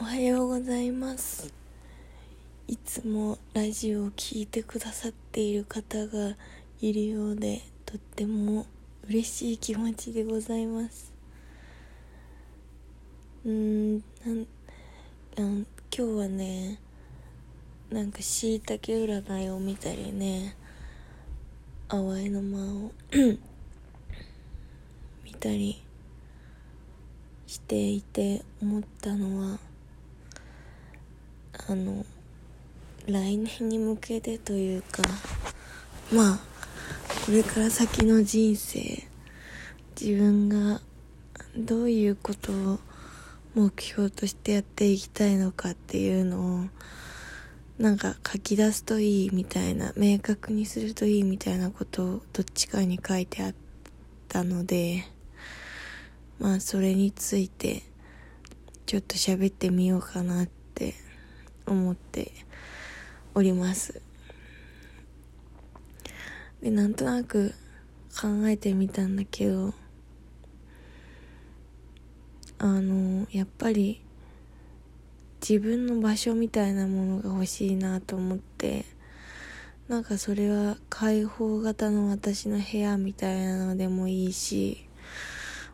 [0.00, 1.52] おはようございます。
[2.66, 6.36] いつもラジオを聴いてくださっている方が
[6.80, 8.64] いるようでとっても
[9.10, 11.12] 嬉しい気持ちでございます。
[13.44, 14.02] うんなん
[15.36, 16.78] 今日はね
[17.90, 20.56] なんかしいたけ占いを見たりね
[21.88, 22.92] 淡いの間を
[25.22, 25.82] 見たり
[27.46, 29.69] していて思ったのは
[31.70, 32.04] あの
[33.06, 35.04] 来年に向けてというか
[36.12, 36.40] まあ
[37.24, 39.06] これから先の人生
[40.00, 40.80] 自分が
[41.56, 42.80] どういうことを
[43.54, 46.64] 目標としてやっていきたいのかっていうのを
[47.78, 53.54] なんか書き出すといいみたいな明確にするといいみたいなことをどっちかに書いてあっ
[54.26, 55.04] たので
[56.40, 57.84] まあそれについて
[58.86, 60.94] ちょっと喋ってみようかなって
[61.72, 62.32] 思って
[63.34, 64.00] おります。
[66.62, 67.54] でなんとなく
[68.20, 69.72] 考えてみたんだけど
[72.58, 74.02] あのやっぱり
[75.40, 78.84] 自分の場所みたいなものが欲しいなと思って
[79.88, 84.86] なんかそれは開放型の私の部屋みたいなのでもいいし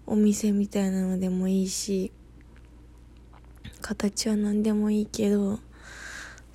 [0.06, 2.12] お店みたいなのでもいいし
[3.80, 5.58] 形は何でもいいけど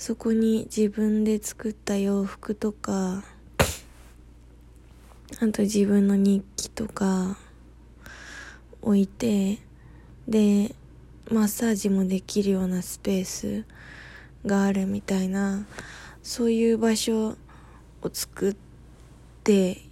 [0.02, 3.24] そこに自分で作った洋服とか
[5.40, 7.38] あと自分の日記とか
[8.82, 9.60] 置いて
[10.28, 10.74] で
[11.30, 13.66] マッサージもできるようなスペース
[14.44, 15.68] があるみたいな
[16.24, 17.36] そういう場所
[18.02, 18.56] を作っ
[19.44, 19.84] て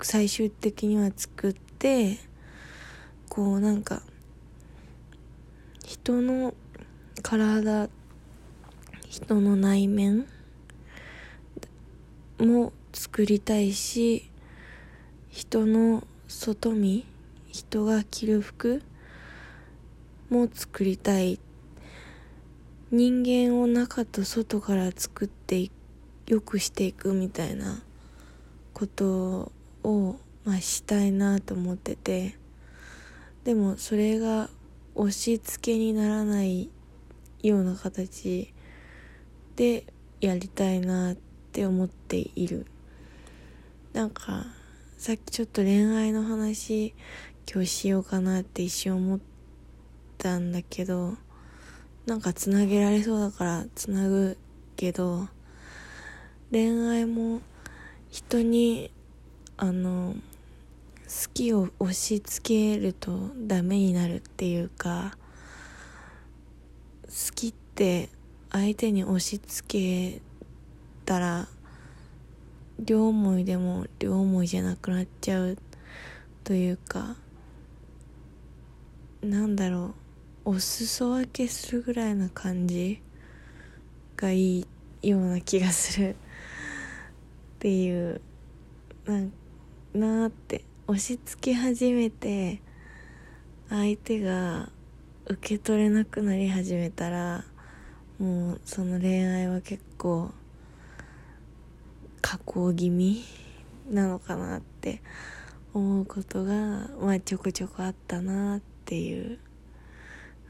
[0.00, 2.16] 最終的には作って
[3.28, 4.00] こうなんか
[5.84, 6.54] 人の
[7.22, 7.90] 体
[9.10, 10.26] 人の内面？
[12.36, 14.30] も作りたいし
[15.30, 17.06] 人の外見？
[17.50, 18.82] 人が着る服？
[20.28, 21.40] も作りたい。
[22.90, 25.70] 人間を中と外から作って
[26.26, 27.82] よくしていくみたいな
[28.74, 29.50] こと
[29.84, 32.36] をまあしたいなと思ってて。
[33.44, 34.50] でもそれが
[34.94, 36.68] 押し付けにならない
[37.42, 38.52] ような形
[39.58, 39.82] で
[40.20, 41.16] やりたいなっ
[41.50, 42.64] て思っている。
[43.92, 44.46] なんか
[44.96, 46.94] さっきちょっと恋愛の話
[47.52, 49.20] 今日しようかなって一瞬思っ
[50.16, 51.16] たんだけど
[52.06, 54.38] なんかつなげられそうだからつなぐ
[54.76, 55.26] けど
[56.52, 57.40] 恋愛も
[58.10, 58.92] 人に
[59.56, 65.16] あの好きを押し付けるとダメになるっていうか
[67.06, 68.10] 好きって
[68.50, 70.22] 相手に押し付け
[71.04, 71.48] たら
[72.78, 75.58] 両思いでも両思いじゃなくなっちゃう
[76.44, 77.16] というか
[79.22, 79.94] なんだろ
[80.44, 83.02] うお裾分けするぐらいな感じ
[84.16, 84.66] がいい
[85.02, 86.16] ような気がする。
[87.56, 88.20] っていう
[89.04, 89.32] なん
[89.92, 92.62] なーって押し付け始めて
[93.68, 94.70] 相手が
[95.26, 97.44] 受け取れなくなり始めたら
[98.18, 100.30] もうその恋愛は結構
[102.20, 103.24] 加工気味
[103.88, 105.02] なのかなって
[105.72, 109.38] 思うことがまあちょこちょこあったなっていう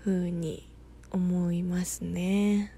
[0.05, 0.67] 風に
[1.11, 2.73] 思いますね。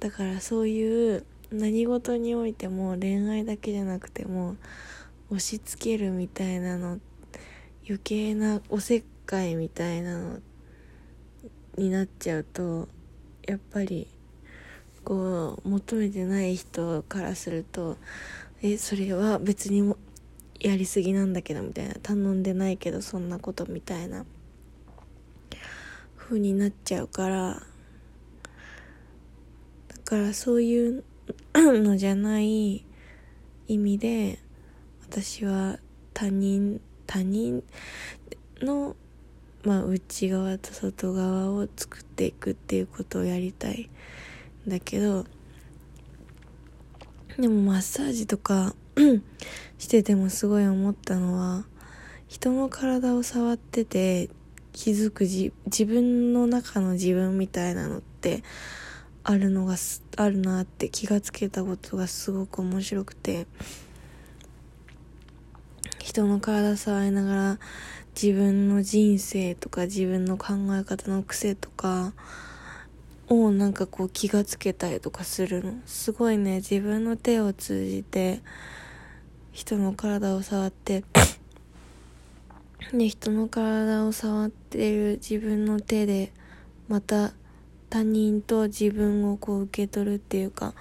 [0.00, 4.56] だからそういう何事においても恋愛だけじゃなくても
[5.30, 6.98] 押し付けるみたいなの
[7.86, 10.38] 余計なおせっかいみたいなの
[11.76, 12.88] になっちゃうと
[13.46, 14.06] やっぱり
[15.04, 17.96] こう求めてない人からすると
[18.62, 19.98] えそれは別にも
[20.60, 24.24] やりすぎなんだけどみたいな頼んでないけどそんなことみたいな
[26.16, 27.62] 風になっちゃうから
[29.88, 31.04] だからそういう
[31.54, 32.84] のじゃない
[33.68, 34.38] 意味で
[35.02, 35.78] 私は
[36.14, 37.62] 他人他人
[38.60, 38.96] の、
[39.64, 43.88] まあ、内側と外側を作っていくっていうことをやりたい
[44.66, 45.24] んだけど
[47.38, 48.74] でもマッサージとか
[49.78, 51.64] しててもすごい思ったのは
[52.28, 54.28] 人の体を触ってて
[54.72, 58.42] 気づく自分の中の自分みたいなのって
[59.22, 59.76] あるのが
[60.16, 63.46] あるなって気がつけたことがすごく面白くて
[66.00, 67.58] 人の体触りながら
[68.20, 72.12] 自分の人生とか自分の考え方の癖とか
[73.28, 75.74] をなんかこう気がつけたりとかするの。
[75.86, 78.40] すごいね自分の手を通じて
[79.52, 81.04] 人の体を触って
[82.92, 86.32] で人の体を触ってる自分の手で
[86.88, 87.32] また
[87.90, 90.74] 他人と自分をこう受け取るっていうか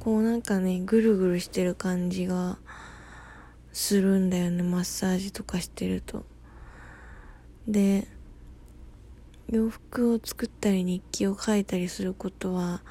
[0.00, 2.58] こうなんかねぐるぐるしてる感じが
[3.72, 6.24] するんだよねマッサージとかしてると。
[7.68, 8.08] で
[9.48, 12.82] 洋服を作ったり日記を書いたりすることは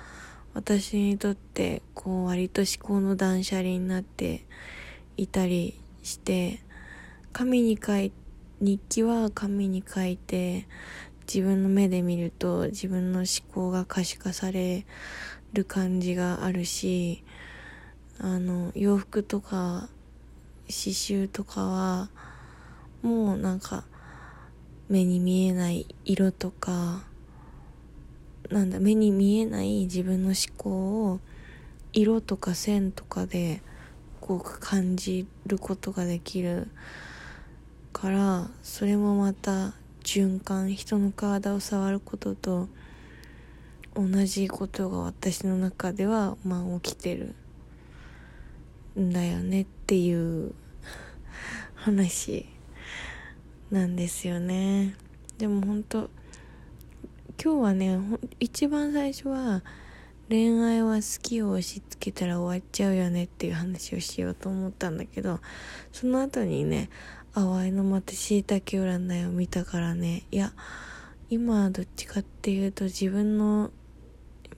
[0.53, 4.45] 私にとってこう割と思考の断捨離になって
[5.17, 6.61] いたりして
[7.33, 8.11] 紙に書い
[8.59, 10.67] 日記は紙に書いて
[11.33, 14.85] 自分の目で見ると自分の思考が可視化され
[15.53, 17.23] る感じがあるし
[18.19, 19.89] あの洋服とか
[20.67, 22.09] 刺繍とかは
[23.01, 23.85] もうなんか
[24.91, 27.03] 目に見えない色とか
[28.49, 31.19] なんだ目に見えない自分の思考を
[31.93, 33.61] 色とか線とかで
[34.19, 36.67] こう感じることができる
[37.93, 42.67] からそれもまた循環人の体を触ることと
[43.95, 47.33] 同じことが私の中ではまあ起きてる
[48.99, 50.53] んだよねっていう
[51.75, 52.60] 話。
[53.71, 54.95] なんですよね。
[55.37, 56.09] でも本当
[57.43, 57.99] 今日はね
[58.39, 59.63] 一番最初は
[60.29, 65.39] 恋愛は好きを押し付けたら終わっちゃうよねっていう話をしようと思ったんだけど
[65.91, 66.89] その後にね
[67.33, 70.53] 淡いのまたしいたけ占いを見たからねいや
[71.29, 73.71] 今はどっちかっていうと自分の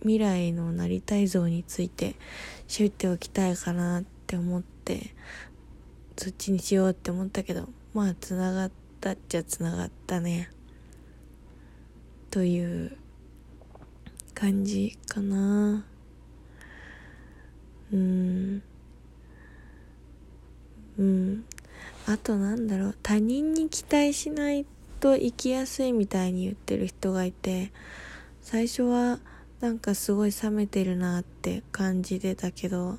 [0.02, 2.16] 未来のなりたい像について
[2.68, 5.14] 知っておきたいかなって思って
[6.18, 8.70] そっちにしようって思ったけどまあつなが
[9.04, 10.50] ったっちゃつながったね。
[12.32, 12.96] という
[14.34, 15.86] 感じかな。
[17.92, 18.64] うん。
[20.98, 21.46] うん。
[22.08, 22.96] あとなんだろう。
[23.04, 24.66] 他人に期待しない
[25.02, 27.74] と生きやすいみたいに言ってる人がいて
[28.42, 29.20] 最初は
[29.60, 32.98] なんかすごい冷めてるなって感じてたけど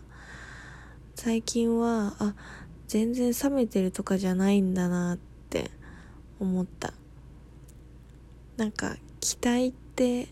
[1.14, 2.34] 最近はあ
[2.88, 5.33] 全然冷めてるとかじゃないんだなって
[6.40, 6.92] 思った。
[8.56, 10.28] なんか期待って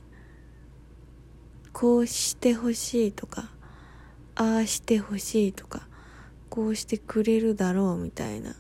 [1.73, 3.51] こうしてほしいとか
[4.35, 5.89] ああしてほしいとか
[6.51, 8.55] こうしてくれるだろうみたいな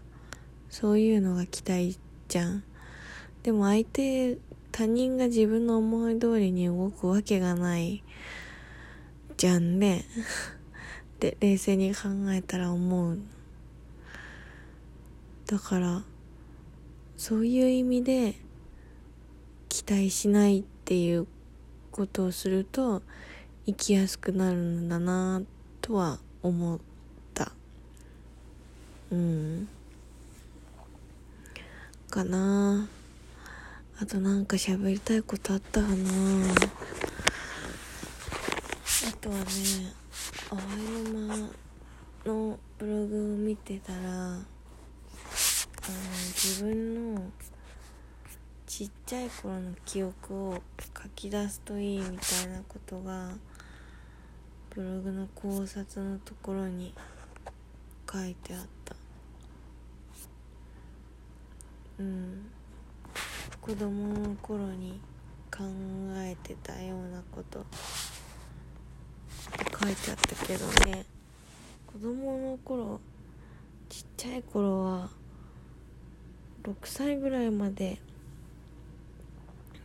[0.69, 1.99] そういうのが期待
[2.29, 2.65] じゃん。
[3.43, 4.39] でも相手
[4.71, 8.03] 他人が自分の思い通りに動くわけがない
[9.37, 10.05] じゃんね。
[11.17, 13.19] って冷静に考えたら思う。
[15.47, 16.03] だから
[17.23, 18.35] そういう意味で
[19.69, 21.29] 期待しないっていう
[21.93, 23.01] ことをすると
[23.65, 25.41] 生きやすくなるんだな
[25.81, 26.81] とは思っ
[27.33, 27.53] た。
[29.13, 29.69] うん。
[32.11, 32.89] かな。
[34.01, 35.95] あとなんか喋りたいことあったかな。
[35.95, 35.97] あ
[39.21, 39.45] とはね
[40.51, 41.37] 淡い沼
[42.27, 44.41] のブログを見てたら
[45.85, 45.97] あの
[46.35, 47.31] 自分の
[48.67, 53.33] ちっちゃい頃の記憶を書き出すといいみたいなことが
[54.71, 56.95] ブログの考察のところに
[58.11, 58.95] 書いてあった。
[61.99, 62.47] うん。
[63.61, 65.01] 子供の頃に
[65.51, 65.65] 考
[66.17, 67.61] えてたようなこと。
[67.61, 67.77] って
[69.85, 71.05] 書いてあったけどね。
[71.87, 73.01] 子供の頃
[73.89, 75.11] ちっちゃい頃は
[76.65, 77.99] 6歳ぐらいまで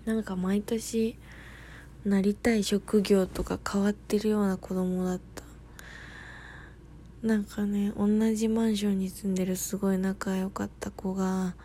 [0.05, 1.17] なんか毎年
[2.05, 5.43] なりたい職業とか変わってるような子供だった。
[7.23, 11.55] なんかね同じマンションに住んでるすごい仲良かった子が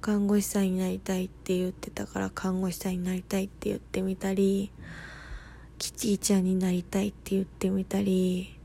[0.00, 4.70] 看護師さんになりたいって言ってたから看護師さんになりたいって言ってみたり
[5.78, 8.58] キティちゃんになりたいって言ってみたり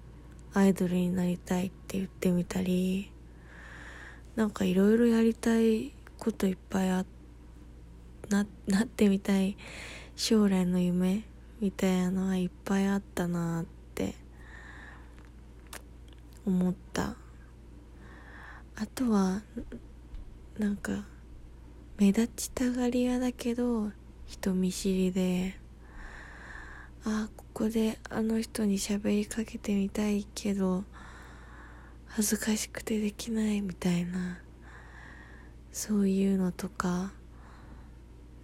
[0.53, 3.16] アイドルになりたいって言ってみたり。
[4.37, 7.05] なんかいろいろやりたいこといっぱいあ
[8.29, 9.57] ななってみたい
[10.15, 11.23] 将来の夢
[11.59, 13.65] みたいなのはいっぱいあったなっ
[13.95, 14.13] て
[16.45, 17.15] 思った。
[18.75, 19.41] あとは
[20.59, 21.03] なんか
[21.97, 23.89] 目立ちたがり屋だけど
[24.27, 25.57] 人見知りで
[27.03, 30.83] ああここであの人に喋りかけてみたいけど
[32.09, 34.39] 恥ずかしくてできないみたいな
[35.71, 37.11] そういうのとか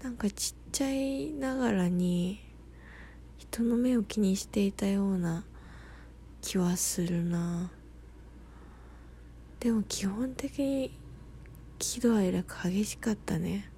[0.03, 2.39] なんかちっちゃいながらに
[3.38, 5.43] 人の目を気にしていたような
[6.41, 7.72] 気はするな。
[9.60, 10.98] でも基本的に
[11.79, 13.70] 喜怒哀楽激しかったね。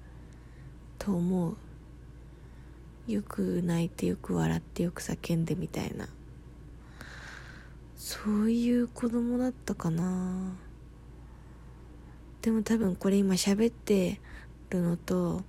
[0.98, 1.56] と思う。
[3.06, 6.08] よく泣いてよく笑ってよく叫んでみたいな。
[7.96, 10.52] そういう子供だったかな。
[12.42, 14.20] でも多分これ今喋って
[14.70, 15.42] るのと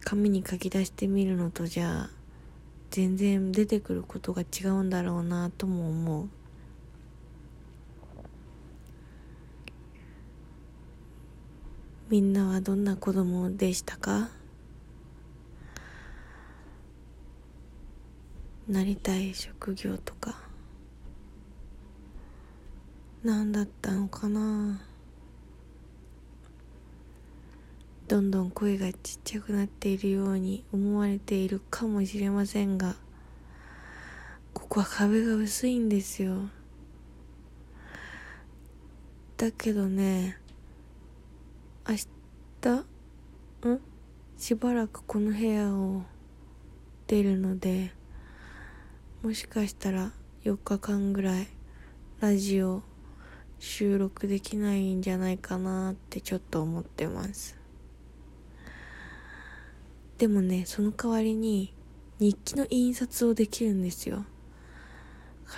[0.00, 2.10] 紙に書き出してみるのとじゃあ
[2.90, 6.28] 全然出てくることが違うんだろうなとも思う。
[12.08, 14.30] みんなはどんな子供でしたか？
[18.68, 20.41] なりたい職業とか。
[23.24, 24.80] 何だったのかな。
[28.08, 32.96] どんどん声がちっちゃくなっているように思われているかもしれませんが
[34.52, 36.50] ここは壁が薄いんですよ。
[39.38, 40.36] だけどね
[41.88, 41.94] 明
[42.60, 42.68] 日
[43.66, 43.80] ん？
[44.36, 46.02] しばらくこの部屋を
[47.06, 47.94] 出るので
[49.22, 50.12] もしかしたら
[50.44, 51.48] 4日間ぐらい
[52.20, 52.82] ラジオ
[53.64, 57.56] 収録できないんじゃないかなってちょっと思ってます。
[60.18, 61.72] でもねその代わりに
[62.18, 64.24] 日記の印刷をできるんですよ。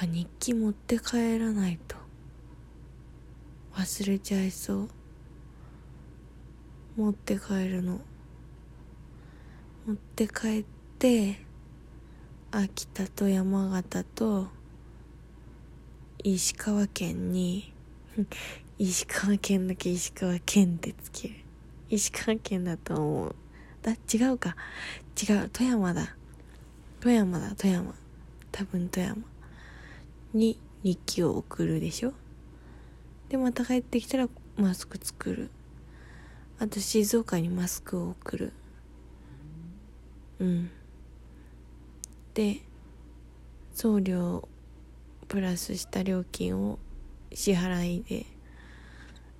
[0.02, 1.96] 日記持って帰らないと。
[3.72, 4.88] 忘れちゃいそう。
[6.96, 8.02] 持って帰るの。
[9.86, 10.64] 持って帰っ
[10.98, 11.38] て
[12.50, 14.48] 秋田と山形と
[16.22, 17.73] 石川県に
[18.78, 21.34] 石川県だけ石川県ってつける。
[21.90, 23.36] 石川県だと思う。
[23.82, 24.56] だ違うか。
[25.28, 25.50] 違う。
[25.52, 26.16] 富山だ。
[27.00, 27.54] 富山だ。
[27.54, 27.94] 富山。
[28.50, 29.22] 多分富山。
[30.32, 32.12] に日記を送るでしょ？
[33.28, 35.50] でまた帰ってきたらマスク作る。
[36.58, 38.52] あと静岡にマスクを送る。
[40.40, 40.70] うん。
[42.34, 42.60] で
[43.72, 44.48] 送料
[45.28, 46.78] プラスした料金を
[47.34, 48.26] 支払いで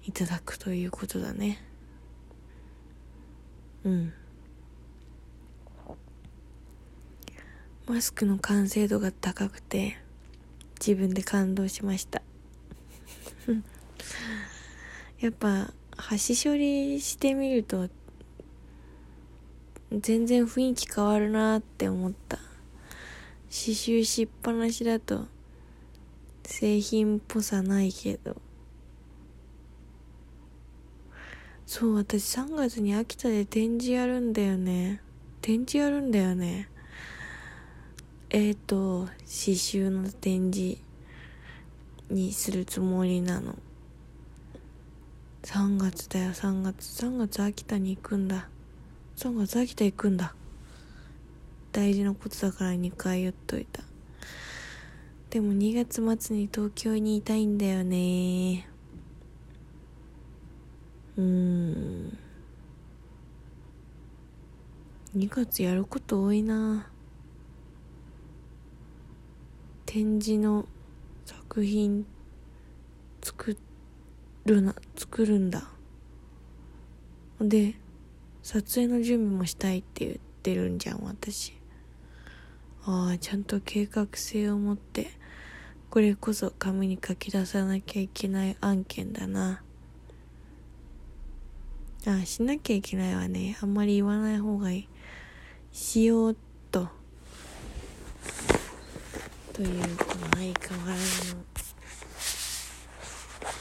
[0.05, 1.59] いただくということだね。
[3.85, 4.13] うん。
[7.87, 9.97] マスクの完成度が高くて
[10.81, 12.23] 自分で感動しました。
[15.21, 17.89] やっぱ端処理してみると
[19.93, 22.39] 全然雰囲気変わるなって思った。
[23.55, 25.29] 刺繍しっぱなしだと
[26.45, 28.37] 製品っぽさないけど。
[31.67, 35.01] そう私3月に秋田で展示やるんだよね。
[35.41, 36.69] 展示やるんだよね。
[38.31, 40.79] えっ、ー、と刺繍の展示
[42.11, 43.57] にするつもりなの。
[45.43, 47.05] 3月だよ3月。
[47.05, 48.49] 3月秋田に行くんだ。
[49.17, 50.35] 3月秋田行くんだ。
[51.73, 53.83] 大事なことだから2回言っといた。
[55.35, 58.69] でも2月末に東京にいたいんだよね。
[61.17, 62.17] うん。
[65.17, 66.89] 2月やること多いな。
[69.87, 70.67] 展示の
[71.27, 72.07] 作品
[73.21, 73.57] 作
[74.45, 75.69] るな作るんだ。
[77.41, 77.75] で
[78.45, 81.55] 撮影の準備もしたいって言ってるんじゃん私。
[82.85, 85.24] ああちゃんと計画性を持って。
[85.95, 89.63] これこそ紙に書き出さなきゃいけない案件だな。
[92.05, 93.57] あしなきゃいけないわね。
[93.63, 94.89] あんまり言わない方がいい。
[95.71, 96.37] しよう
[96.73, 96.89] と。
[99.53, 101.45] というこの相変わらずの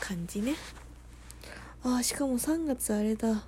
[0.02, 0.56] 感じね。
[1.84, 3.44] ああしかも3月あれだ。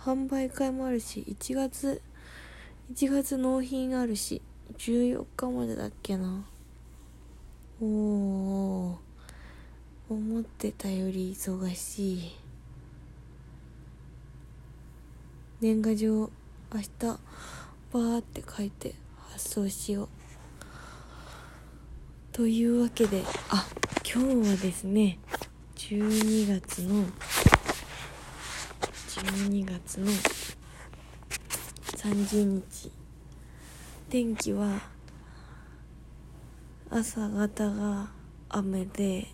[0.00, 2.02] 販売会もあるし1月
[2.92, 4.42] 1月納品あるし
[4.78, 6.44] 14日までだっけな。
[7.80, 8.98] おお
[10.08, 12.36] 思ってたより忙しい。
[15.60, 16.30] 年賀状
[16.72, 18.94] 明日バーって書いて
[19.30, 20.08] 発送しよう。
[22.30, 23.66] というわけであ
[24.04, 25.18] 今日はですね
[25.76, 27.04] 12月の
[29.08, 30.06] 12月の
[31.96, 32.92] 30日。
[34.10, 34.93] 天気は
[36.96, 38.08] 朝方が
[38.48, 39.26] 雨で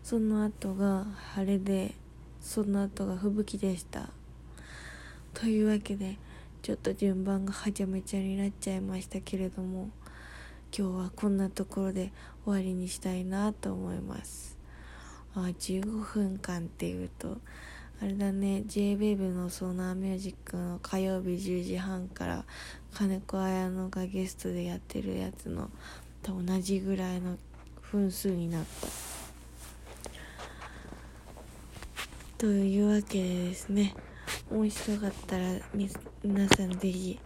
[0.00, 1.96] その後が晴れで
[2.40, 4.10] その後が吹雪でした。
[5.34, 6.18] というわけで
[6.62, 9.90] ちょっと順番がはちゃめちゃになっちゃいましたけれども
[10.72, 12.12] 今日はこんなところで
[12.44, 14.56] 終わりにしたいなと思います。
[15.34, 17.38] あ15分間っていうと
[18.02, 22.44] あれだね JWAVE のソーナーミュージックの火曜日10時半から
[22.94, 25.68] 金子綾乃がゲストでやってるやつの
[26.22, 27.36] と同じぐらいの
[27.90, 29.10] 分数になった。
[32.38, 33.94] というわけでですね
[34.50, 35.44] 面白かったら
[36.24, 37.20] 皆さん是非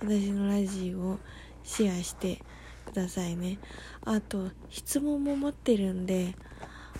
[0.00, 1.18] 私のラジオを
[1.62, 2.40] シェアして
[2.84, 3.58] くださいね。
[4.04, 6.34] あと質問も持ってるんで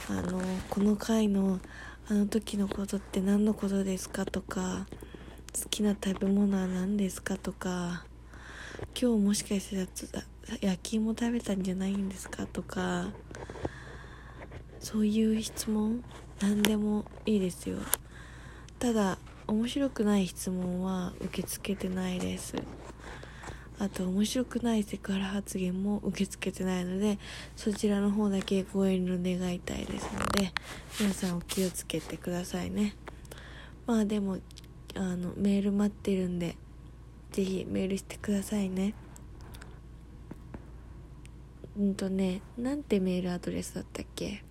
[0.09, 1.59] あのこの回の
[2.09, 4.87] あの時のことって何のことですかとか
[5.61, 8.05] 好きな食べ物は何ですかとか
[8.99, 9.89] 今日もしかして
[10.61, 12.47] 焼き芋食べたんじゃないんですか？
[12.47, 13.09] とか
[14.81, 16.03] そういう質問
[16.41, 17.79] 何でもいいですよ。
[18.79, 22.55] ただ面白くない質問は受け付けてないです。
[23.79, 27.19] あと面白くないセクハラ発言も受け付けてないので
[27.57, 30.53] そちらの方だけご遠慮願いたいですので
[30.99, 32.97] 皆さんお気をつけてくださいね。
[33.87, 34.39] まあでも
[34.95, 36.57] あのメール待ってるんで
[37.33, 38.95] 是非メールしてくださいね。
[41.79, 44.43] うんとねなんてメールアドレスだったっけ？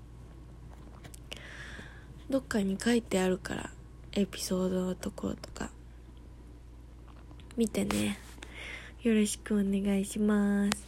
[2.29, 3.71] どっかに書いてあるから
[4.11, 5.71] エピソードのところとか。
[7.57, 8.19] 見てね。
[9.01, 10.83] よろしくお願いします。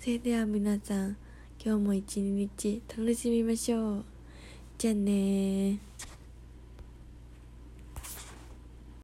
[0.00, 1.16] それでは皆さん
[1.64, 4.04] 今日も一日楽しみましょう。
[4.76, 5.78] じゃあね